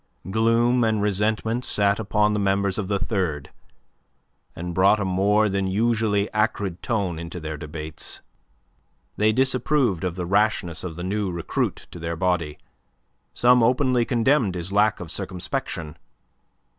Gloom 0.31 0.83
and 0.83 0.99
resentment 0.99 1.63
sat 1.63 1.99
upon 1.99 2.33
the 2.33 2.39
members 2.39 2.79
of 2.79 2.87
the 2.87 2.97
Third, 2.97 3.51
and 4.55 4.73
brought 4.73 4.99
a 4.99 5.05
more 5.05 5.47
than 5.47 5.67
usually 5.67 6.27
acrid 6.33 6.79
note 6.89 7.19
into 7.19 7.39
their 7.39 7.55
debates. 7.55 8.23
They 9.17 9.31
disapproved 9.31 10.03
of 10.03 10.15
the 10.15 10.25
rashness 10.25 10.83
of 10.83 10.95
the 10.95 11.03
new 11.03 11.29
recruit 11.31 11.75
to 11.91 11.99
their 11.99 12.15
body. 12.15 12.57
Some 13.35 13.61
openly 13.61 14.03
condemned 14.03 14.55
his 14.55 14.73
lack 14.73 14.99
of 14.99 15.11
circumspection. 15.11 15.97